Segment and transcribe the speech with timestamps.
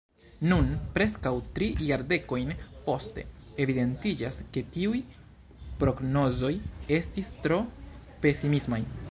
[0.51, 2.53] Nun, preskaŭ tri jardekojn
[2.87, 3.25] poste,
[3.67, 5.03] evidentiĝas ke tiuj
[5.85, 6.53] prognozoj
[6.99, 7.63] estis tro
[8.27, 8.83] pesimismaj.